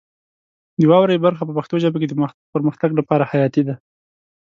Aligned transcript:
د 0.79 0.81
واورئ 0.91 1.17
برخه 1.25 1.43
په 1.45 1.53
پښتو 1.57 1.75
ژبه 1.83 1.97
کې 2.01 2.07
د 2.09 2.13
پرمختګ 2.53 2.89
لپاره 2.99 3.27
حیاتي 3.31 3.61
ده. 3.67 3.75